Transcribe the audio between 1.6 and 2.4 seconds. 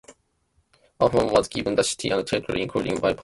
the city and